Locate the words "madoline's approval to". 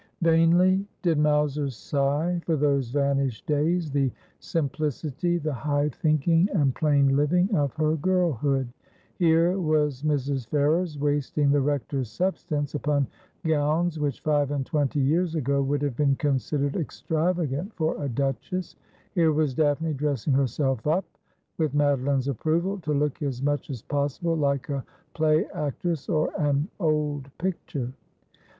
21.75-22.91